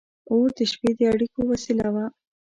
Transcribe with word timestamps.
•اور 0.31 0.47
د 0.57 0.59
شپې 0.71 0.89
د 0.97 1.01
اړیکو 1.13 1.39
وسیله 1.51 1.87
وه. 1.93 2.05